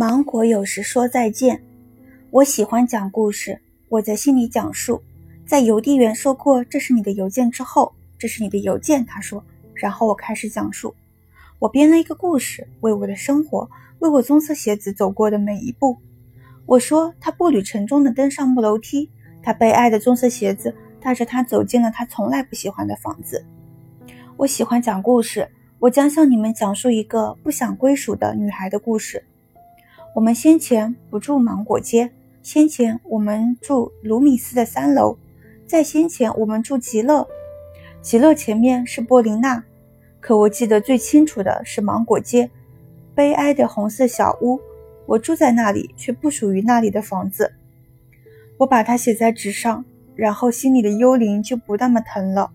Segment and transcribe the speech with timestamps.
[0.00, 1.62] 芒果有时说再见。
[2.30, 3.60] 我喜欢讲故事，
[3.90, 5.02] 我在心里讲述。
[5.46, 9.44] 在邮递员说过这是你的邮件之后，这是你的邮件，他说。
[9.74, 10.94] 然后我开始讲述，
[11.58, 13.68] 我编了一个故事，为我的生活，
[13.98, 15.98] 为我棕色鞋子走过的每一步。
[16.64, 19.10] 我说他步履沉重地登上木楼梯，
[19.42, 23.44] 他悲哀的棕色鞋子带着他走进了他从来不喜欢的房子。
[24.38, 25.46] 我喜欢讲故事，
[25.78, 29.22] 我将向你们讲述一个不想归属的女孩的故事。
[30.12, 32.10] 我们先前不住芒果街，
[32.42, 35.16] 先前我们住卢米斯的三楼，
[35.66, 37.26] 在先前我们住极乐，
[38.02, 39.62] 极乐前面是波琳娜。
[40.20, 42.50] 可我记得最清楚的是芒果街，
[43.14, 44.60] 悲哀的红色小屋。
[45.06, 47.52] 我住在那里，却不属于那里的房子。
[48.58, 49.84] 我把它写在纸上，
[50.16, 52.50] 然后心里的幽灵就不那么疼了。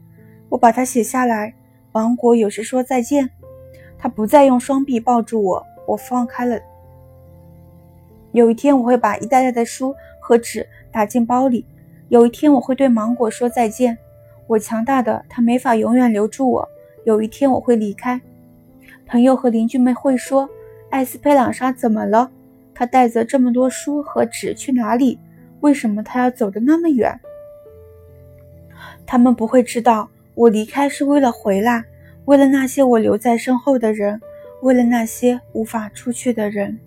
[0.49, 1.53] 我把它写下来。
[1.93, 3.29] 芒果有时说再见，
[3.97, 6.59] 他不再用双臂抱住我，我放开了。
[8.35, 11.65] 有一天，我会把一袋袋的书和纸打进包里。
[12.09, 13.97] 有一天，我会对芒果说再见。
[14.45, 16.67] 我强大的，他没法永远留住我。
[17.05, 18.19] 有一天，我会离开。
[19.07, 20.49] 朋友和邻居们会说
[20.91, 22.29] ：“艾斯佩朗莎怎么了？
[22.73, 25.17] 他带着这么多书和纸去哪里？
[25.61, 27.17] 为什么他要走得那么远？”
[29.07, 31.85] 他们不会知道，我离开是为了回来，
[32.25, 34.19] 为了那些我留在身后的人，
[34.61, 36.77] 为了那些无法出去的人。